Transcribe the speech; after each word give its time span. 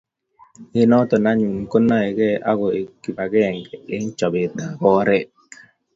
eng' 0.77 0.89
notok 0.89 1.25
anyun 1.29 1.55
ko 1.71 1.77
naegei 1.87 2.41
akoek 2.51 2.87
kibagenge 3.01 3.75
eng' 3.93 4.13
chobet 4.17 4.53
ab 4.65 4.81
oret 4.97 5.27